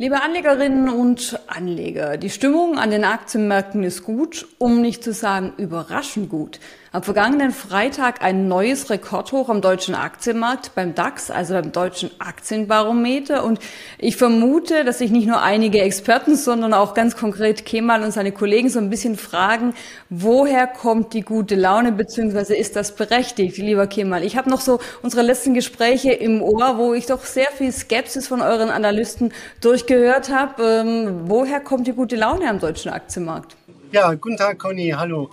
Liebe 0.00 0.22
Anlegerinnen 0.22 0.88
und 0.88 1.40
Anleger, 1.48 2.18
die 2.18 2.30
Stimmung 2.30 2.78
an 2.78 2.92
den 2.92 3.02
Aktienmärkten 3.02 3.82
ist 3.82 4.04
gut, 4.04 4.46
um 4.58 4.80
nicht 4.80 5.02
zu 5.02 5.12
sagen 5.12 5.54
überraschend 5.56 6.28
gut. 6.28 6.60
Am 6.90 7.02
vergangenen 7.02 7.50
Freitag 7.50 8.22
ein 8.22 8.48
neues 8.48 8.88
Rekordhoch 8.88 9.50
am 9.50 9.60
deutschen 9.60 9.94
Aktienmarkt 9.94 10.74
beim 10.74 10.94
DAX, 10.94 11.30
also 11.30 11.52
beim 11.52 11.70
deutschen 11.70 12.10
Aktienbarometer. 12.18 13.44
Und 13.44 13.60
ich 13.98 14.16
vermute, 14.16 14.86
dass 14.86 14.96
sich 14.98 15.10
nicht 15.10 15.26
nur 15.26 15.42
einige 15.42 15.82
Experten, 15.82 16.34
sondern 16.34 16.72
auch 16.72 16.94
ganz 16.94 17.14
konkret 17.14 17.66
Kemal 17.66 18.02
und 18.02 18.12
seine 18.12 18.32
Kollegen 18.32 18.70
so 18.70 18.78
ein 18.78 18.88
bisschen 18.88 19.18
fragen, 19.18 19.74
woher 20.08 20.66
kommt 20.66 21.12
die 21.12 21.20
gute 21.20 21.56
Laune, 21.56 21.92
beziehungsweise 21.92 22.56
ist 22.56 22.74
das 22.74 22.96
berechtigt, 22.96 23.58
lieber 23.58 23.86
Kemal? 23.86 24.24
Ich 24.24 24.38
habe 24.38 24.48
noch 24.48 24.62
so 24.62 24.80
unsere 25.02 25.20
letzten 25.20 25.52
Gespräche 25.52 26.12
im 26.12 26.40
Ohr, 26.40 26.78
wo 26.78 26.94
ich 26.94 27.04
doch 27.04 27.22
sehr 27.22 27.48
viel 27.48 27.70
Skepsis 27.70 28.26
von 28.26 28.40
euren 28.40 28.70
Analysten 28.70 29.34
durchgehört 29.60 30.30
habe. 30.30 30.62
Ähm, 30.62 31.20
woher 31.24 31.60
kommt 31.60 31.86
die 31.86 31.92
gute 31.92 32.16
Laune 32.16 32.48
am 32.48 32.60
deutschen 32.60 32.90
Aktienmarkt? 32.90 33.56
Ja, 33.92 34.14
guten 34.14 34.38
Tag, 34.38 34.58
Conny. 34.58 34.94
Hallo. 34.96 35.28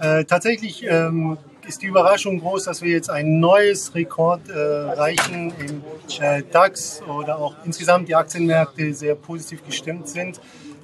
Äh, 0.00 0.24
tatsächlich 0.24 0.84
ähm, 0.86 1.38
ist 1.66 1.82
die 1.82 1.86
Überraschung 1.86 2.40
groß, 2.40 2.64
dass 2.64 2.82
wir 2.82 2.92
jetzt 2.92 3.10
ein 3.10 3.40
neues 3.40 3.94
Rekord 3.94 4.48
äh, 4.48 4.52
erreichen 4.52 5.52
im 5.58 5.82
äh, 6.20 6.42
DAX 6.50 7.02
oder 7.02 7.38
auch 7.38 7.56
insgesamt 7.64 8.08
die 8.08 8.14
Aktienmärkte 8.14 8.94
sehr 8.94 9.16
positiv 9.16 9.64
gestimmt 9.64 10.08
sind. 10.08 10.40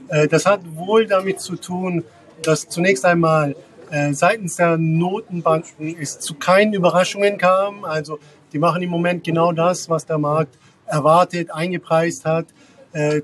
Äh, 0.09 0.27
das 0.27 0.47
hat 0.47 0.61
wohl 0.75 1.07
damit 1.07 1.41
zu 1.41 1.57
tun, 1.57 2.03
dass 2.43 2.69
zunächst 2.69 3.05
einmal 3.05 3.55
äh, 3.91 4.13
seitens 4.13 4.57
der 4.57 4.77
Notenbanken 4.79 5.97
es 6.01 6.19
zu 6.19 6.35
keinen 6.35 6.75
Überraschungen 6.75 7.39
kam. 7.39 7.85
Also 7.85 8.19
die 8.53 8.59
machen 8.59 8.83
im 8.83 8.91
Moment 8.91 9.23
genau 9.23 9.53
das, 9.53 9.89
was 9.89 10.07
der 10.07 10.19
Markt 10.19 10.59
erwartet, 10.87 11.51
eingepreist 11.51 12.25
hat. 12.25 12.47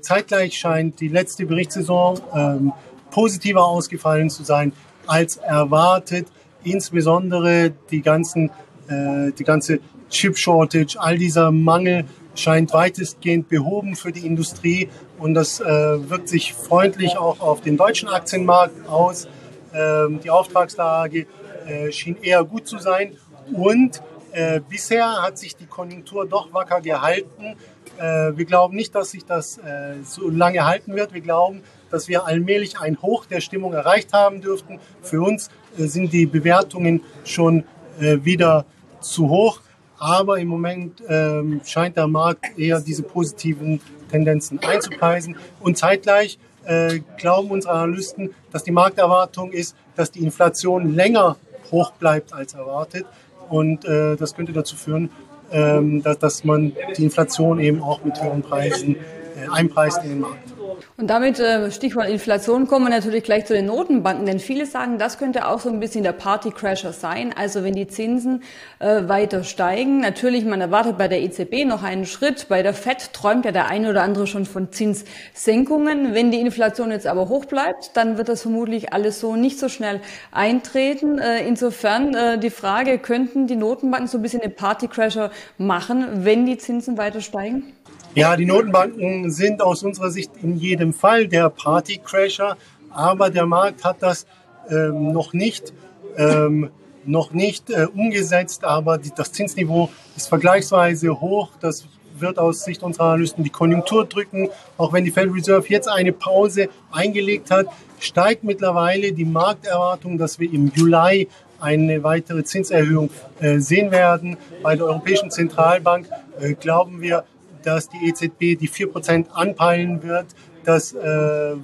Zeitgleich 0.01 0.57
scheint 0.57 0.99
die 0.99 1.07
letzte 1.07 1.45
Berichtssaison 1.45 2.19
ähm, 2.35 2.73
positiver 3.09 3.63
ausgefallen 3.63 4.29
zu 4.29 4.43
sein 4.43 4.73
als 5.11 5.35
erwartet. 5.37 6.27
Insbesondere 6.63 7.73
die 7.91 8.01
ganzen, 8.01 8.49
äh, 8.87 9.31
die 9.37 9.43
ganze 9.43 9.79
Chip 10.09 10.37
Shortage, 10.37 10.95
all 10.97 11.17
dieser 11.17 11.51
Mangel 11.51 12.05
scheint 12.35 12.73
weitestgehend 12.73 13.49
behoben 13.49 13.95
für 13.95 14.11
die 14.11 14.25
Industrie 14.25 14.89
und 15.17 15.33
das 15.33 15.59
äh, 15.59 15.65
wirkt 15.65 16.29
sich 16.29 16.53
freundlich 16.53 17.17
auch 17.17 17.41
auf 17.41 17.61
den 17.61 17.75
deutschen 17.75 18.07
Aktienmarkt 18.07 18.87
aus. 18.87 19.27
Ähm, 19.73 20.19
die 20.23 20.29
Auftragslage 20.29 21.27
äh, 21.67 21.91
schien 21.91 22.17
eher 22.21 22.43
gut 22.45 22.67
zu 22.67 22.77
sein 22.77 23.17
und 23.53 24.01
äh, 24.31 24.61
bisher 24.61 25.21
hat 25.21 25.37
sich 25.37 25.57
die 25.57 25.65
Konjunktur 25.65 26.25
doch 26.25 26.53
wacker 26.53 26.79
gehalten. 26.79 27.57
Äh, 27.97 28.37
wir 28.37 28.45
glauben 28.45 28.77
nicht, 28.77 28.95
dass 28.95 29.11
sich 29.11 29.25
das 29.25 29.57
äh, 29.57 29.95
so 30.05 30.29
lange 30.29 30.65
halten 30.65 30.95
wird. 30.95 31.13
Wir 31.13 31.21
glauben, 31.21 31.63
dass 31.91 32.07
wir 32.07 32.25
allmählich 32.25 32.79
ein 32.79 33.01
Hoch 33.01 33.25
der 33.25 33.41
Stimmung 33.41 33.73
erreicht 33.73 34.13
haben 34.13 34.41
dürften. 34.41 34.79
Für 35.01 35.21
uns 35.21 35.49
äh, 35.77 35.85
sind 35.85 36.13
die 36.13 36.25
Bewertungen 36.25 37.01
schon 37.23 37.63
äh, 37.99 38.17
wieder 38.23 38.65
zu 39.01 39.29
hoch. 39.29 39.61
Aber 39.97 40.39
im 40.39 40.47
Moment 40.47 41.03
ähm, 41.07 41.61
scheint 41.63 41.95
der 41.95 42.07
Markt 42.07 42.57
eher 42.57 42.81
diese 42.81 43.03
positiven 43.03 43.79
Tendenzen 44.09 44.59
einzupreisen. 44.59 45.35
Und 45.59 45.77
zeitgleich 45.77 46.39
äh, 46.65 47.01
glauben 47.17 47.51
unsere 47.51 47.73
Analysten, 47.73 48.33
dass 48.51 48.63
die 48.63 48.71
Markterwartung 48.71 49.51
ist, 49.51 49.75
dass 49.95 50.11
die 50.11 50.23
Inflation 50.23 50.95
länger 50.95 51.37
hoch 51.71 51.91
bleibt 51.91 52.33
als 52.33 52.53
erwartet. 52.53 53.05
Und 53.49 53.85
äh, 53.85 54.15
das 54.15 54.35
könnte 54.35 54.53
dazu 54.53 54.75
führen, 54.75 55.11
ähm, 55.51 56.01
dass, 56.01 56.17
dass 56.19 56.43
man 56.43 56.73
die 56.97 57.03
Inflation 57.03 57.59
eben 57.59 57.83
auch 57.83 58.03
mit 58.03 58.21
höheren 58.21 58.41
Preisen 58.41 58.95
äh, 58.95 59.49
einpreist 59.51 60.03
in 60.03 60.09
den 60.09 60.19
Markt. 60.21 60.50
Und 60.97 61.09
damit, 61.09 61.39
äh, 61.39 61.71
Stichwort 61.71 62.09
Inflation, 62.09 62.67
kommen 62.67 62.85
wir 62.85 62.89
natürlich 62.89 63.23
gleich 63.23 63.45
zu 63.45 63.53
den 63.53 63.65
Notenbanken, 63.65 64.25
denn 64.25 64.39
viele 64.39 64.65
sagen, 64.65 64.97
das 64.97 65.17
könnte 65.17 65.47
auch 65.47 65.59
so 65.59 65.69
ein 65.69 65.79
bisschen 65.79 66.03
der 66.03 66.11
Partycrasher 66.11 66.93
sein. 66.93 67.33
Also 67.35 67.63
wenn 67.63 67.73
die 67.73 67.87
Zinsen 67.87 68.43
äh, 68.79 69.07
weiter 69.07 69.43
steigen, 69.43 69.99
natürlich, 69.99 70.45
man 70.45 70.61
erwartet 70.61 70.97
bei 70.97 71.07
der 71.07 71.21
EZB 71.21 71.65
noch 71.65 71.83
einen 71.83 72.05
Schritt, 72.05 72.47
bei 72.49 72.63
der 72.63 72.73
FED 72.73 73.13
träumt 73.13 73.45
ja 73.45 73.51
der 73.51 73.67
eine 73.67 73.89
oder 73.89 74.03
andere 74.03 74.27
schon 74.27 74.45
von 74.45 74.71
Zinssenkungen. 74.71 76.13
Wenn 76.13 76.31
die 76.31 76.39
Inflation 76.39 76.91
jetzt 76.91 77.07
aber 77.07 77.29
hoch 77.29 77.45
bleibt, 77.45 77.95
dann 77.95 78.17
wird 78.17 78.29
das 78.29 78.41
vermutlich 78.41 78.93
alles 78.93 79.19
so 79.19 79.35
nicht 79.35 79.59
so 79.59 79.69
schnell 79.69 80.01
eintreten. 80.31 81.19
Äh, 81.19 81.47
insofern 81.47 82.13
äh, 82.13 82.37
die 82.37 82.49
Frage, 82.49 82.99
könnten 82.99 83.47
die 83.47 83.55
Notenbanken 83.55 84.07
so 84.07 84.17
ein 84.17 84.21
bisschen 84.21 84.41
den 84.41 84.55
Partycrasher 84.55 85.31
machen, 85.57 86.25
wenn 86.25 86.45
die 86.45 86.57
Zinsen 86.57 86.97
weiter 86.97 87.21
steigen? 87.21 87.73
Ja, 88.13 88.35
die 88.35 88.45
Notenbanken 88.45 89.31
sind 89.31 89.61
aus 89.61 89.83
unserer 89.83 90.11
Sicht 90.11 90.31
in 90.43 90.57
jedem 90.57 90.91
Fall 90.91 91.29
der 91.29 91.49
Partycrasher, 91.49 92.57
aber 92.89 93.29
der 93.29 93.45
Markt 93.45 93.85
hat 93.85 94.03
das 94.03 94.25
ähm, 94.69 95.13
noch 95.13 95.31
nicht, 95.31 95.71
ähm, 96.17 96.71
noch 97.05 97.31
nicht 97.31 97.69
äh, 97.69 97.85
umgesetzt, 97.85 98.65
aber 98.65 98.97
die, 98.97 99.11
das 99.15 99.31
Zinsniveau 99.31 99.89
ist 100.17 100.27
vergleichsweise 100.27 101.21
hoch. 101.21 101.51
Das 101.61 101.85
wird 102.19 102.37
aus 102.37 102.65
Sicht 102.65 102.83
unserer 102.83 103.05
Analysten 103.05 103.45
die 103.45 103.49
Konjunktur 103.49 104.05
drücken. 104.05 104.49
Auch 104.77 104.91
wenn 104.91 105.05
die 105.05 105.11
Federal 105.11 105.33
Reserve 105.33 105.67
jetzt 105.69 105.87
eine 105.87 106.11
Pause 106.11 106.67
eingelegt 106.91 107.49
hat, 107.49 107.67
steigt 108.01 108.43
mittlerweile 108.43 109.13
die 109.13 109.23
Markterwartung, 109.23 110.17
dass 110.17 110.37
wir 110.37 110.51
im 110.51 110.69
Juli 110.75 111.29
eine 111.61 112.03
weitere 112.03 112.43
Zinserhöhung 112.43 113.09
äh, 113.39 113.59
sehen 113.59 113.91
werden. 113.91 114.35
Bei 114.63 114.75
der 114.75 114.87
Europäischen 114.87 115.31
Zentralbank 115.31 116.09
äh, 116.41 116.55
glauben 116.55 116.99
wir, 116.99 117.23
dass 117.63 117.89
die 117.89 118.07
EZB 118.07 118.59
die 118.59 118.69
4% 118.69 119.29
anpeilen 119.31 120.03
wird. 120.03 120.27
Das 120.63 120.93
äh, 120.93 120.99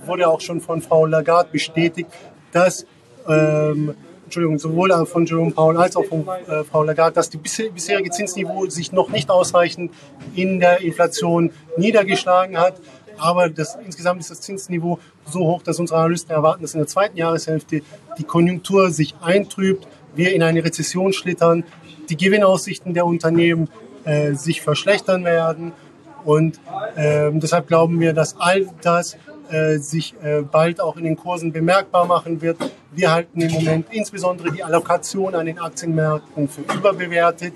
wurde 0.05 0.27
auch 0.27 0.41
schon 0.41 0.61
von 0.61 0.81
Frau 0.81 1.05
Lagarde 1.05 1.49
bestätigt, 1.51 2.09
dass 2.51 2.85
ähm, 3.27 3.95
Entschuldigung, 4.27 4.59
sowohl 4.59 5.05
von 5.05 5.25
Jerome 5.25 5.51
Powell 5.51 5.77
als 5.77 5.95
auch 5.95 6.03
von 6.03 6.27
äh, 6.27 6.63
Frau 6.65 6.83
Lagarde, 6.83 7.15
dass 7.15 7.29
das 7.29 7.41
bisherige 7.41 8.09
Zinsniveau 8.09 8.67
sich 8.67 8.91
noch 8.91 9.09
nicht 9.09 9.29
ausreichend 9.29 9.93
in 10.35 10.59
der 10.59 10.81
Inflation 10.81 11.51
niedergeschlagen 11.77 12.57
hat. 12.57 12.75
Aber 13.17 13.49
das, 13.49 13.77
insgesamt 13.85 14.19
ist 14.19 14.29
das 14.29 14.41
Zinsniveau 14.41 14.99
so 15.25 15.39
hoch, 15.39 15.61
dass 15.61 15.79
unsere 15.79 15.99
Analysten 15.99 16.31
erwarten, 16.31 16.61
dass 16.61 16.73
in 16.73 16.79
der 16.79 16.87
zweiten 16.87 17.17
Jahreshälfte 17.17 17.81
die 18.17 18.23
Konjunktur 18.23 18.91
sich 18.91 19.15
eintrübt, 19.21 19.87
wir 20.13 20.33
in 20.33 20.43
eine 20.43 20.61
Rezession 20.63 21.13
schlittern, 21.13 21.63
die 22.09 22.17
Gewinnaussichten 22.17 22.93
der 22.93 23.05
Unternehmen 23.05 23.69
äh, 24.03 24.33
sich 24.33 24.61
verschlechtern 24.61 25.23
werden 25.23 25.71
und 26.27 26.59
äh, 26.97 27.31
deshalb 27.31 27.67
glauben 27.67 28.01
wir, 28.01 28.11
dass 28.11 28.35
all 28.37 28.67
das 28.81 29.15
äh, 29.49 29.77
sich 29.77 30.13
äh, 30.21 30.41
bald 30.41 30.81
auch 30.81 30.97
in 30.97 31.05
den 31.05 31.15
Kursen 31.15 31.53
bemerkbar 31.53 32.05
machen 32.05 32.41
wird. 32.41 32.57
Wir 32.91 33.13
halten 33.13 33.39
im 33.39 33.49
Moment 33.53 33.87
insbesondere 33.91 34.51
die 34.51 34.61
Allokation 34.61 35.35
an 35.35 35.45
den 35.45 35.57
Aktienmärkten 35.57 36.49
für 36.49 36.63
überbewertet. 36.75 37.53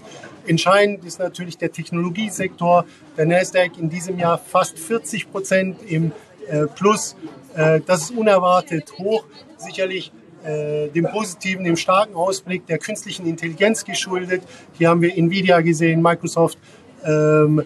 Entscheidend 0.48 1.04
ist 1.04 1.20
natürlich 1.20 1.58
der 1.58 1.74
Technologiesektor. 1.74 2.86
Der 3.18 3.26
Nasdaq 3.26 3.78
in 3.78 3.90
diesem 3.90 4.18
Jahr 4.18 4.38
fast 4.38 4.80
40 4.80 5.30
Prozent 5.30 5.80
im 5.86 6.14
äh, 6.48 6.66
Plus. 6.68 7.18
Äh, 7.53 7.82
das 7.86 8.03
ist 8.03 8.12
unerwartet 8.12 8.94
hoch. 9.00 9.26
Sicherlich 9.58 10.14
äh, 10.46 10.88
dem 10.88 11.09
positiven, 11.12 11.66
dem 11.66 11.76
starken 11.76 12.16
Ausblick 12.16 12.66
der 12.68 12.78
künstlichen 12.78 13.26
Intelligenz 13.26 13.84
geschuldet. 13.84 14.44
Hier 14.78 14.88
haben 14.88 15.02
wir 15.02 15.18
Nvidia 15.18 15.59
gesehen, 15.59 16.02
Microsoft, 16.02 16.58
ähm, 17.03 17.59
äh, 17.59 17.64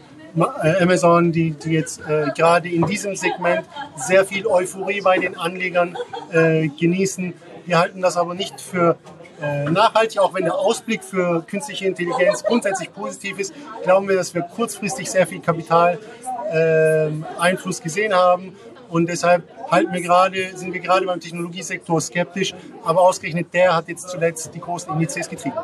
Amazon, 0.81 1.31
die, 1.31 1.51
die 1.51 1.71
jetzt 1.71 2.01
äh, 2.01 2.31
gerade 2.35 2.69
in 2.69 2.85
diesem 2.85 3.15
Segment 3.15 3.65
sehr 3.95 4.25
viel 4.25 4.45
Euphorie 4.47 5.01
bei 5.01 5.17
den 5.17 5.37
Anlegern 5.37 5.97
äh, 6.31 6.67
genießen. 6.67 7.33
Wir 7.65 7.79
halten 7.79 8.01
das 8.01 8.17
aber 8.17 8.35
nicht 8.35 8.59
für 8.59 8.97
äh, 9.41 9.63
nachhaltig, 9.65 10.19
auch 10.19 10.33
wenn 10.33 10.43
der 10.43 10.55
Ausblick 10.55 11.03
für 11.03 11.41
künstliche 11.41 11.85
Intelligenz 11.85 12.43
grundsätzlich 12.43 12.93
positiv 12.93 13.39
ist, 13.39 13.53
glauben 13.83 14.07
wir, 14.07 14.15
dass 14.15 14.33
wir 14.33 14.43
kurzfristig 14.43 15.11
sehr 15.11 15.27
viel 15.27 15.41
Kapitaleinfluss 15.41 17.79
ähm, 17.79 17.83
gesehen 17.83 18.13
haben. 18.13 18.55
Und 18.87 19.09
deshalb 19.09 19.43
halten 19.69 19.93
wir 19.93 20.01
gerade, 20.01 20.55
sind 20.55 20.73
wir 20.73 20.79
gerade 20.79 21.05
beim 21.05 21.19
Technologiesektor 21.19 21.99
skeptisch. 21.99 22.53
Aber 22.83 23.01
ausgerechnet 23.01 23.53
der 23.53 23.75
hat 23.75 23.89
jetzt 23.89 24.07
zuletzt 24.09 24.51
die 24.53 24.59
großen 24.59 24.93
Indizes 24.93 25.27
getrieben. 25.27 25.57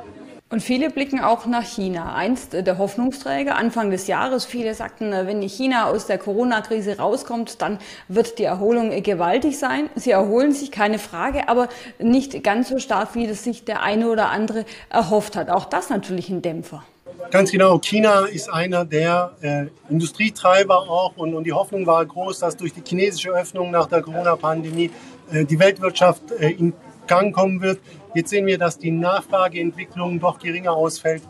Und 0.52 0.62
viele 0.62 0.90
blicken 0.90 1.22
auch 1.22 1.46
nach 1.46 1.64
China. 1.64 2.14
Einst 2.14 2.52
der 2.52 2.78
Hoffnungsträger 2.78 3.56
Anfang 3.56 3.90
des 3.90 4.08
Jahres. 4.08 4.44
Viele 4.44 4.76
sagten, 4.76 5.12
wenn 5.12 5.42
China 5.44 5.86
aus 5.86 6.08
der 6.08 6.18
Corona-Krise 6.18 6.98
rauskommt, 6.98 7.62
dann 7.62 7.80
wird 8.10 8.38
die 8.38 8.44
Erholung 8.44 9.02
gewaltig 9.02 9.58
sein. 9.58 9.90
Sie 9.96 10.12
erholen 10.12 10.52
sich, 10.52 10.70
keine 10.70 11.00
Frage, 11.00 11.48
aber 11.48 11.70
nicht 12.00 12.44
ganz 12.44 12.68
so 12.68 12.80
stark, 12.80 13.16
wie 13.16 13.28
das 13.28 13.46
sich 13.46 13.64
der 13.64 13.82
eine 13.82 14.10
oder 14.10 14.30
andere 14.30 14.66
erhofft 14.90 15.38
hat. 15.38 15.50
Auch 15.50 15.64
das 15.64 15.90
natürlich 15.90 16.30
ein 16.30 16.42
Dämpfer. 16.42 16.84
Ganz 17.30 17.52
genau. 17.52 17.80
China 17.80 18.26
ist 18.26 18.52
einer 18.52 18.84
der 18.84 19.32
äh, 19.42 19.68
Industrietreiber 19.90 20.80
auch 20.80 21.16
und, 21.16 21.34
und, 21.34 21.46
die 21.46 21.54
Hoffnung 21.54 21.86
war 21.86 22.06
groß, 22.06 22.40
dass 22.40 22.58
durch 22.58 22.74
die 22.74 22.82
chinesische 22.86 23.30
Öffnung 23.30 23.72
nach 23.72 23.88
der 23.88 24.02
Corona-Pandemie 24.02 24.92
äh, 25.32 25.46
die 25.46 25.58
Weltwirtschaft 25.58 26.24
äh, 26.32 26.50
in 26.50 26.74
Gang 27.12 27.36
kommen 27.36 27.60
wird. 27.60 27.82
Jetzt 28.16 28.30
sehen 28.30 28.46
wir, 28.46 28.58
dass 28.58 28.78
die 28.78 28.90
Nachfrageentwicklung 28.90 30.22
doch 30.22 30.40
geringer 30.40 30.72
ausfällt 30.72 31.24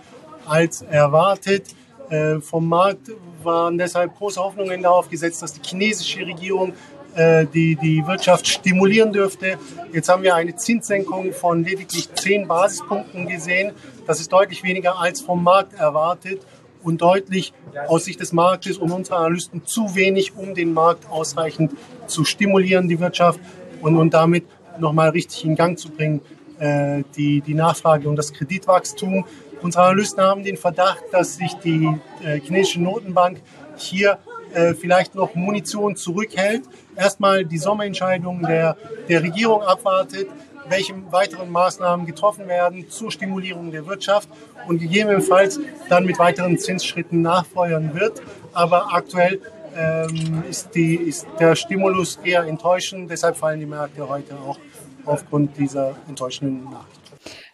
als 0.45 0.83
erwartet. 0.83 1.73
Äh, 2.11 2.39
vom 2.39 2.69
Markt 2.69 3.09
waren 3.41 3.79
deshalb 3.79 4.15
große 4.15 4.39
Hoffnungen 4.39 4.83
darauf 4.83 5.09
gesetzt, 5.09 5.41
dass 5.41 5.53
die 5.53 5.61
chinesische 5.67 6.19
Regierung 6.19 6.73
äh, 7.15 7.47
die, 7.47 7.75
die 7.77 8.05
Wirtschaft 8.05 8.47
stimulieren 8.47 9.11
dürfte. 9.11 9.57
Jetzt 9.91 10.07
haben 10.07 10.21
wir 10.21 10.35
eine 10.35 10.55
Zinssenkung 10.55 11.33
von 11.33 11.63
lediglich 11.63 12.13
10 12.13 12.47
Basispunkten 12.47 13.27
gesehen. 13.27 13.71
Das 14.05 14.19
ist 14.19 14.31
deutlich 14.31 14.61
weniger 14.63 14.99
als 14.99 15.21
vom 15.21 15.43
Markt 15.43 15.73
erwartet 15.73 16.45
und 16.83 17.01
deutlich 17.01 17.53
aus 17.87 18.05
Sicht 18.05 18.19
des 18.19 18.33
Marktes 18.33 18.77
und 18.77 18.91
unserer 18.91 19.17
Analysten 19.17 19.65
zu 19.65 19.95
wenig, 19.95 20.33
um 20.37 20.53
den 20.53 20.75
Markt 20.75 21.09
ausreichend 21.09 21.71
zu 22.05 22.23
stimulieren, 22.23 22.87
die 22.87 22.99
Wirtschaft 22.99 23.39
und, 23.81 23.97
und 23.97 24.13
damit 24.13 24.45
nochmal 24.81 25.09
richtig 25.09 25.45
in 25.45 25.55
Gang 25.55 25.77
zu 25.77 25.89
bringen, 25.89 26.21
äh, 26.59 27.03
die, 27.15 27.41
die 27.41 27.53
Nachfrage 27.53 28.09
und 28.09 28.15
das 28.15 28.33
Kreditwachstum. 28.33 29.25
Unsere 29.61 29.83
Analysten 29.85 30.21
haben 30.23 30.43
den 30.43 30.57
Verdacht, 30.57 31.03
dass 31.11 31.37
sich 31.37 31.53
die 31.55 31.87
äh, 32.23 32.39
chinesische 32.39 32.81
Notenbank 32.81 33.41
hier 33.77 34.17
äh, 34.53 34.73
vielleicht 34.73 35.15
noch 35.15 35.33
Munition 35.35 35.95
zurückhält, 35.95 36.63
erstmal 36.95 37.45
die 37.45 37.57
Sommerentscheidung 37.57 38.41
der, 38.41 38.75
der 39.07 39.23
Regierung 39.23 39.61
abwartet, 39.61 40.27
welche 40.67 40.93
weiteren 41.11 41.49
Maßnahmen 41.49 42.05
getroffen 42.05 42.47
werden 42.47 42.89
zur 42.89 43.11
Stimulierung 43.11 43.71
der 43.71 43.85
Wirtschaft 43.87 44.29
und 44.67 44.79
gegebenenfalls 44.79 45.59
dann 45.89 46.05
mit 46.05 46.19
weiteren 46.19 46.57
Zinsschritten 46.57 47.21
nachfeuern 47.21 47.93
wird. 47.93 48.21
Aber 48.53 48.93
aktuell 48.93 49.41
ähm, 49.75 50.43
ist, 50.49 50.75
die, 50.75 50.95
ist 50.95 51.27
der 51.39 51.55
Stimulus 51.55 52.19
eher 52.23 52.43
enttäuschend, 52.43 53.09
deshalb 53.09 53.37
fallen 53.37 53.59
die 53.59 53.65
Märkte 53.65 54.07
heute 54.07 54.35
auch 54.35 54.57
aufgrund 55.05 55.57
dieser 55.57 55.95
enttäuschenden 56.07 56.65
Nachricht. 56.65 57.01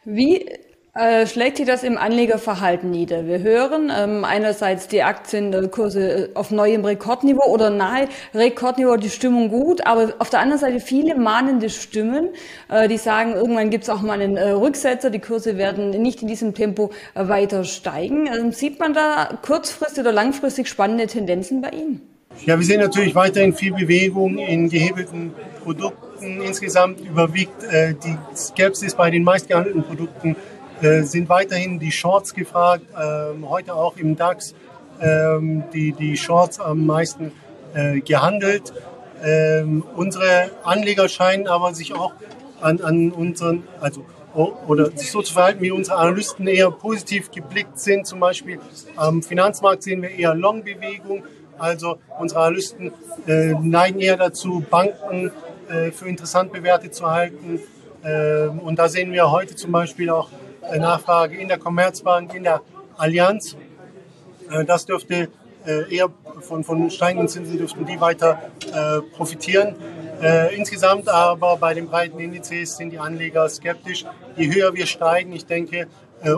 Wie 0.06 0.46
äh, 0.98 1.28
schlägt 1.28 1.58
sich 1.58 1.68
das 1.68 1.84
im 1.84 1.96
Anlegerverhalten 1.96 2.90
nieder? 2.90 3.28
Wir 3.28 3.40
hören 3.40 3.92
ähm, 3.96 4.26
einerseits 4.26 4.88
die 4.88 5.04
Aktienkurse 5.04 6.30
äh, 6.30 6.30
auf 6.34 6.50
neuem 6.50 6.84
Rekordniveau 6.84 7.48
oder 7.48 7.70
nahe 7.70 8.08
Rekordniveau, 8.34 8.98
die 8.98 9.12
Stimmung 9.12 9.50
gut, 9.50 9.86
aber 9.86 10.14
auf 10.18 10.32
der 10.32 10.40
anderen 10.40 10.60
Seite 10.60 10.80
viele 10.80 11.14
mahnende 11.14 11.70
Stimmen, 11.70 12.30
äh, 12.70 12.88
die 12.88 12.98
sagen, 12.98 13.34
irgendwann 13.34 13.70
gibt 13.70 13.84
es 13.84 13.92
auch 13.92 14.02
mal 14.02 14.20
einen 14.20 14.38
äh, 14.38 14.50
Rücksetzer, 14.50 15.12
die 15.12 15.20
Kurse 15.20 15.58
werden 15.58 15.92
nicht 15.92 16.24
in 16.24 16.28
diesem 16.28 16.56
Tempo 16.56 16.90
äh, 17.14 17.28
weiter 17.28 17.64
steigen. 17.64 18.26
Ähm, 18.26 18.52
sieht 18.52 18.80
man 18.80 18.96
da 18.96 19.38
kurzfristig 19.46 20.00
oder 20.00 20.12
langfristig 20.12 20.68
spannende 20.68 21.06
Tendenzen 21.06 21.62
bei 21.62 21.70
Ihnen? 21.70 22.17
Ja, 22.46 22.58
wir 22.58 22.66
sehen 22.66 22.80
natürlich 22.80 23.16
weiterhin 23.16 23.54
viel 23.54 23.74
Bewegung 23.74 24.38
in 24.38 24.70
gehebelten 24.70 25.34
Produkten. 25.64 26.42
Insgesamt 26.42 27.02
überwiegt 27.02 27.64
äh, 27.64 27.94
die 27.94 28.18
Skepsis 28.36 28.96
bei 28.96 29.12
den 29.12 29.24
meistgehandelten 29.24 29.84
Produkten 29.84 30.36
äh, 30.82 31.04
sind 31.04 31.30
weiterhin 31.30 31.80
die 31.80 31.92
Shorts 31.92 32.34
gefragt. 32.34 32.84
Ähm, 32.96 33.50
heute 33.50 33.74
auch 33.74 33.98
im 33.98 34.16
DAX 34.16 34.54
ähm, 35.02 35.64
die, 35.74 35.92
die 35.92 36.16
Shorts 36.18 36.60
am 36.60 36.86
meisten 36.86 37.32
äh, 37.74 38.00
gehandelt. 38.00 38.74
Ähm, 39.24 39.84
unsere 39.96 40.52
Anleger 40.64 41.10
scheinen 41.10 41.48
aber 41.48 41.74
sich 41.74 41.94
auch 41.94 42.14
an, 42.62 42.82
an 42.82 43.12
unseren, 43.12 43.64
also 43.82 44.06
oder 44.68 44.92
sich 44.92 45.12
so 45.12 45.22
zu 45.24 45.34
verhalten, 45.34 45.62
wie 45.62 45.72
unsere 45.72 45.98
Analysten 45.98 46.48
eher 46.48 46.70
positiv 46.70 47.32
geblickt 47.32 47.80
sind. 47.80 48.06
Zum 48.06 48.20
Beispiel 48.20 48.60
am 48.96 49.24
Finanzmarkt 49.24 49.84
sehen 49.84 50.02
wir 50.02 50.12
eher 50.12 50.36
Long-Bewegung. 50.36 51.24
Also 51.60 52.00
unsere 52.20 52.42
Analysten 52.42 52.92
äh, 53.28 53.54
neigen 53.54 54.00
eher 54.00 54.18
dazu, 54.18 54.64
Banken 54.70 55.32
äh, 55.70 55.92
für 55.92 56.08
interessant 56.08 56.52
bewertet 56.52 56.94
zu 56.94 57.10
halten. 57.10 57.60
Ähm, 58.04 58.60
und 58.60 58.80
da 58.80 58.88
sehen 58.90 59.12
wir 59.12 59.32
heute 59.32 59.56
zum 59.56 59.72
Beispiel 59.72 60.10
auch 60.10 60.30
Nachfrage 60.76 61.38
in 61.38 61.48
der 61.48 61.58
Commerzbank, 61.58 62.34
in 62.34 62.44
der 62.44 62.62
Allianz. 62.98 63.56
Äh, 64.50 64.66
das 64.66 64.86
dürfte 64.86 65.30
äh, 65.66 65.96
eher 65.96 66.10
von, 66.42 66.64
von 66.64 66.90
steigenden 66.90 67.28
Zinsen 67.28 67.58
dürften 67.58 67.86
die 67.86 68.00
weiter 68.00 68.40
äh, 68.72 69.02
profitieren. 69.16 69.76
insgesamt 70.56 71.08
aber 71.10 71.58
bei 71.58 71.76
den 71.76 71.88
breiten 71.88 72.20
Indizes 72.20 72.78
sind 72.78 72.90
die 72.90 72.98
Anleger 72.98 73.48
skeptisch. 73.50 74.04
Je 74.36 74.52
höher 74.52 74.74
wir 74.74 74.88
steigen, 74.88 75.32
ich 75.32 75.46
denke, 75.46 75.88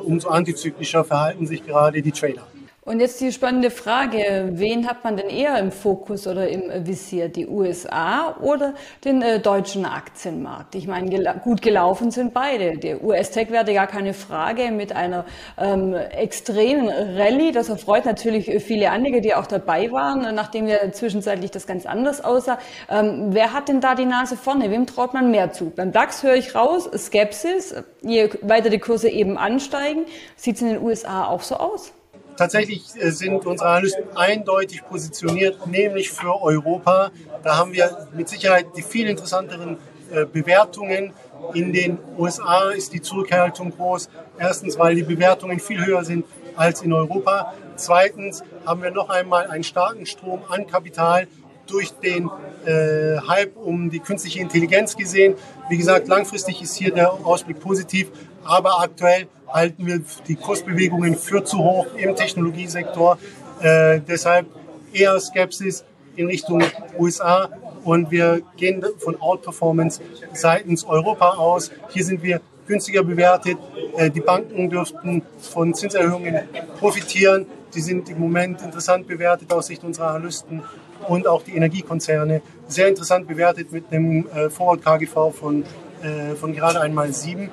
umso 0.04 0.27
antizyklischer 0.27 1.06
verhalten 1.06 1.48
sich 1.48 1.66
gerade 1.66 2.01
die 2.01 2.12
Trader. 2.12 2.45
Und 2.89 3.01
jetzt 3.01 3.21
die 3.21 3.31
spannende 3.31 3.69
Frage, 3.69 4.50
wen 4.53 4.88
hat 4.89 5.03
man 5.03 5.15
denn 5.15 5.30
eher 5.30 5.59
im 5.59 5.71
Fokus 5.71 6.25
oder 6.25 6.47
im 6.47 6.88
Visier, 6.88 7.30
die 7.30 7.45
USA 7.45 8.36
oder 8.41 8.74
den 9.06 9.21
äh, 9.21 9.39
deutschen 9.39 9.86
Aktienmarkt? 9.86 10.74
Ich 10.74 10.88
meine, 10.88 11.07
gel 11.07 11.31
gut 11.44 11.62
gelaufen 11.62 12.09
sind 12.09 12.33
beide. 12.33 12.80
Der 12.80 13.03
US-Tech-Werte 13.03 13.75
gar 13.75 13.86
keine 13.86 14.15
Frage 14.15 14.71
mit 14.71 14.95
einer 14.95 15.25
ähm, 15.59 15.94
extremen 15.94 16.89
Rallye. 16.89 17.51
Das 17.51 17.69
erfreut 17.69 18.06
natürlich 18.06 18.51
viele 18.63 18.89
Anleger, 18.89 19.21
die 19.21 19.35
auch 19.35 19.45
dabei 19.45 19.92
waren, 19.92 20.33
nachdem 20.33 20.65
ja 20.65 20.92
zwischenzeitlich 20.92 21.51
das 21.51 21.68
ganz 21.68 21.85
anders 21.85 22.24
aussah. 22.24 22.57
Ähm, 22.89 23.27
wer 23.30 23.53
hat 23.53 23.68
denn 23.68 23.81
da 23.81 23.94
die 23.94 24.06
Nase 24.06 24.35
vorne? 24.35 24.71
Wem 24.71 24.88
traut 24.88 25.13
man 25.13 25.30
mehr 25.30 25.51
zu? 25.51 25.69
Beim 25.69 25.92
DAX 25.92 26.24
höre 26.24 26.38
ich 26.38 26.56
raus, 26.56 26.89
Skepsis. 26.97 27.75
Je 28.01 28.31
weiter 28.42 28.71
die 28.71 28.80
Kurse 28.80 29.09
eben 29.09 29.38
ansteigen, 29.38 30.06
sieht 30.35 30.56
es 30.56 30.63
in 30.63 30.69
den 30.69 30.81
USA 30.81 31.27
auch 31.27 31.44
so 31.44 31.53
aus? 31.53 31.94
Tatsächlich 32.39 32.83
äh, 32.95 33.12
sind 33.12 33.45
unsere 33.45 33.69
Analysten 33.69 34.15
eindeutig 34.15 34.86
positioniert, 34.86 35.68
nämlich 35.68 36.09
für 36.09 36.41
Europa. 36.41 37.12
Da 37.44 37.57
haben 37.57 37.74
wir 37.74 38.07
mit 38.15 38.30
Sicherheit 38.30 38.68
die 38.77 38.81
viel 38.81 39.09
interessanteren 39.09 39.75
äh, 40.09 40.24
Bewertungen. 40.24 41.12
In 41.53 41.74
den 41.74 41.97
USA 42.18 42.69
ist 42.69 42.94
die 42.94 43.01
Zurückhaltung 43.01 43.71
groß. 43.71 44.09
Erstens, 44.38 44.80
weil 44.80 44.95
die 44.95 45.03
Bewertungen 45.03 45.59
viel 45.59 45.86
höher 45.86 46.06
sind 46.06 46.24
als 46.56 46.81
in 46.81 46.94
Europa. 46.94 47.53
Zweitens 47.75 48.42
haben 48.65 48.83
wir 48.83 48.92
noch 48.92 49.09
einmal 49.09 49.47
einen 49.47 49.65
starken 49.65 50.06
Strom 50.06 50.42
an 50.47 50.65
Kapital 50.65 51.27
durch 51.68 51.92
den 51.92 52.30
äh, 52.65 53.18
Hype 53.27 53.57
um 53.57 53.89
die 53.89 54.00
künstliche 54.00 54.39
Intelligenz 54.39 54.95
gesehen. 54.95 55.35
Wie 55.68 55.75
gesagt, 55.75 56.07
langfristig 56.07 56.62
ist 56.62 56.77
hier 56.77 56.94
der 56.94 57.12
Ausblick 57.12 57.59
positiv, 57.59 58.09
aber 58.45 58.80
aktuell 58.80 59.27
halten 59.51 59.86
wir 59.86 60.01
die 60.28 60.36
Kursbewegungen 60.36 61.16
für 61.16 61.44
zu 61.44 61.60
hoch 61.60 61.88
im 61.96 62.16
Technologiesektor. 62.16 63.18
Äh, 63.62 64.01
deshalb 64.07 64.48
eher 64.94 65.19
Skepsis 65.19 65.84
in 66.16 66.28
Richtung 66.28 66.63
USA 66.98 67.50
und 67.84 68.12
wir 68.12 68.42
gehen 68.57 68.84
von 68.98 69.19
Outperformance 69.22 70.01
seitens 70.34 70.84
Europa 70.84 71.30
aus. 71.31 71.72
Hier 71.90 72.04
sind 72.04 72.24
wir 72.24 72.42
günstiger 72.68 73.04
bewertet. 73.04 73.57
Äh, 73.98 74.10
die 74.10 74.22
Banken 74.22 74.69
dürften 74.69 75.24
von 75.42 75.74
Zinserhöhungen 75.74 76.40
profitieren. 76.80 77.45
Die 77.74 77.81
sind 77.81 78.10
im 78.10 78.19
Moment 78.19 78.62
interessant 78.62 79.07
bewertet 79.07 79.52
aus 79.52 79.68
Sicht 79.68 79.84
unserer 79.84 80.12
Analysten 80.12 80.63
und 81.07 81.28
auch 81.28 81.44
die 81.44 81.56
Energiekonzerne 81.56 82.42
sehr 82.68 82.88
interessant 82.88 83.28
bewertet 83.28 83.72
mit 83.72 83.92
einem 83.92 84.28
äh, 84.28 84.50
Forward 84.50 84.83
KGV 84.83 85.31
von, 85.31 85.64
äh, 86.02 86.35
von 86.35 86.54
gerade 86.54 86.81
einmal 86.81 87.14
sieben. 87.14 87.50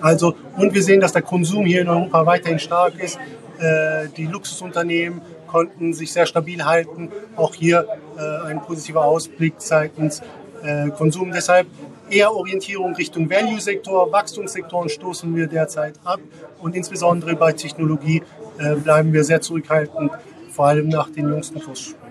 Also, 0.00 0.34
und 0.56 0.74
wir 0.74 0.82
sehen, 0.82 1.00
dass 1.00 1.12
der 1.12 1.22
Konsum 1.22 1.64
hier 1.66 1.82
in 1.82 1.88
Europa 1.88 2.26
weiterhin 2.26 2.58
stark 2.58 2.94
ist. 3.02 3.18
Äh, 3.58 4.08
die 4.16 4.26
Luxusunternehmen 4.26 5.20
konnten 5.46 5.94
sich 5.94 6.12
sehr 6.12 6.26
stabil 6.26 6.64
halten. 6.64 7.10
Auch 7.36 7.54
hier 7.54 7.86
äh, 8.18 8.48
ein 8.48 8.60
positiver 8.62 9.04
Ausblick 9.04 9.54
seitens 9.58 10.22
äh, 10.62 10.90
Konsum. 10.90 11.32
Deshalb 11.32 11.66
eher 12.10 12.32
Orientierung 12.32 12.94
Richtung 12.94 13.28
Value-Sektor, 13.30 14.12
Wachstumssektoren 14.12 14.88
stoßen 14.88 15.34
wir 15.34 15.46
derzeit 15.46 15.94
ab 16.04 16.20
und 16.60 16.74
insbesondere 16.74 17.34
bei 17.34 17.52
Technologie 17.52 18.22
äh, 18.58 18.76
bleiben 18.76 19.12
wir 19.12 19.24
sehr 19.24 19.40
zurückhaltend, 19.40 20.12
vor 20.50 20.66
allem 20.66 20.88
nach 20.88 21.10
den 21.10 21.28
jüngsten 21.28 21.60
Kurssprüngen. 21.60 22.05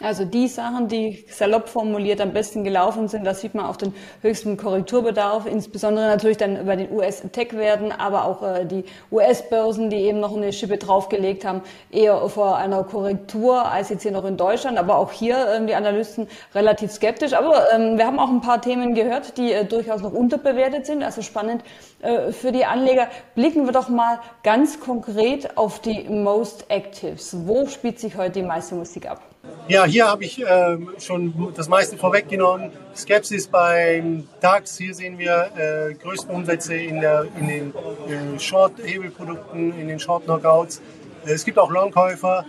Also 0.00 0.24
die 0.24 0.46
Sachen, 0.46 0.86
die 0.86 1.24
salopp 1.28 1.68
formuliert 1.68 2.20
am 2.20 2.32
besten 2.32 2.62
gelaufen 2.62 3.08
sind, 3.08 3.24
da 3.24 3.34
sieht 3.34 3.56
man 3.56 3.66
auch 3.66 3.74
den 3.74 3.92
höchsten 4.22 4.56
Korrekturbedarf, 4.56 5.44
insbesondere 5.44 6.06
natürlich 6.06 6.36
dann 6.36 6.66
bei 6.66 6.76
den 6.76 6.92
US-Tech-Werten, 6.92 7.90
aber 7.90 8.26
auch 8.26 8.44
äh, 8.44 8.64
die 8.64 8.84
US-Börsen, 9.10 9.90
die 9.90 9.96
eben 9.96 10.20
noch 10.20 10.36
eine 10.36 10.52
Schippe 10.52 10.78
draufgelegt 10.78 11.44
haben, 11.44 11.62
eher 11.90 12.28
vor 12.28 12.56
einer 12.58 12.84
Korrektur 12.84 13.68
als 13.68 13.88
jetzt 13.88 14.02
hier 14.02 14.12
noch 14.12 14.24
in 14.24 14.36
Deutschland. 14.36 14.78
Aber 14.78 14.98
auch 14.98 15.10
hier 15.10 15.48
ähm, 15.56 15.66
die 15.66 15.74
Analysten 15.74 16.28
relativ 16.54 16.92
skeptisch. 16.92 17.32
Aber 17.32 17.72
ähm, 17.72 17.98
wir 17.98 18.06
haben 18.06 18.20
auch 18.20 18.30
ein 18.30 18.40
paar 18.40 18.60
Themen 18.62 18.94
gehört, 18.94 19.36
die 19.36 19.52
äh, 19.52 19.64
durchaus 19.64 20.00
noch 20.02 20.12
unterbewertet 20.12 20.86
sind, 20.86 21.02
also 21.02 21.22
spannend 21.22 21.64
äh, 22.02 22.30
für 22.30 22.52
die 22.52 22.64
Anleger. 22.64 23.08
Blicken 23.34 23.64
wir 23.64 23.72
doch 23.72 23.88
mal 23.88 24.20
ganz 24.44 24.78
konkret 24.78 25.56
auf 25.56 25.80
die 25.80 26.04
Most 26.08 26.66
Actives. 26.68 27.36
Wo 27.48 27.66
spielt 27.66 27.98
sich 27.98 28.16
heute 28.16 28.30
die 28.30 28.42
meiste 28.42 28.76
Musik 28.76 29.10
ab? 29.10 29.22
Ja, 29.68 29.84
hier 29.84 30.08
habe 30.08 30.24
ich 30.24 30.40
äh, 30.40 30.78
schon 30.98 31.52
das 31.54 31.68
meiste 31.68 31.98
vorweggenommen. 31.98 32.70
Skepsis 32.96 33.48
beim 33.48 34.26
DAX. 34.40 34.78
Hier 34.78 34.94
sehen 34.94 35.18
wir 35.18 35.50
äh, 35.56 35.94
größten 35.94 36.34
Umsätze 36.34 36.74
in, 36.74 37.00
der, 37.00 37.26
in 37.38 37.48
den 37.48 37.74
äh, 37.74 38.38
Short-Hebelprodukten, 38.38 39.78
in 39.78 39.88
den 39.88 40.00
Short-Knockouts. 40.00 40.80
Äh, 41.26 41.32
es 41.32 41.44
gibt 41.44 41.58
auch 41.58 41.70
Longkäufer 41.70 42.46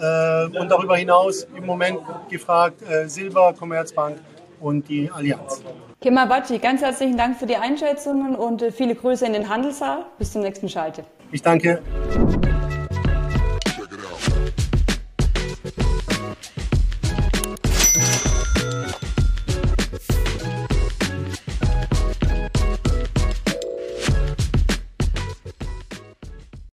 äh, 0.00 0.58
und 0.58 0.70
darüber 0.70 0.96
hinaus 0.96 1.46
im 1.54 1.66
Moment 1.66 1.98
gefragt 2.30 2.80
äh, 2.88 3.08
Silber, 3.08 3.52
Commerzbank 3.52 4.16
und 4.60 4.88
die 4.88 5.10
Allianz. 5.10 5.62
Kemal 6.00 6.26
Batschi, 6.26 6.58
ganz 6.58 6.80
herzlichen 6.80 7.16
Dank 7.16 7.38
für 7.38 7.46
die 7.46 7.56
Einschätzungen 7.56 8.36
und 8.36 8.62
viele 8.72 8.94
Grüße 8.94 9.26
in 9.26 9.34
den 9.34 9.48
Handelssaal. 9.48 10.06
Bis 10.18 10.32
zum 10.32 10.42
nächsten 10.42 10.68
Schalte. 10.68 11.04
Ich 11.30 11.42
danke. 11.42 11.82